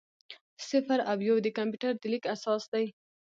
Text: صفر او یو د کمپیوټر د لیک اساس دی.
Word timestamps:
صفر 0.69 0.99
او 1.11 1.17
یو 1.29 1.37
د 1.45 1.47
کمپیوټر 1.57 1.91
د 1.97 2.03
لیک 2.11 2.23
اساس 2.35 2.63
دی. 2.73 2.85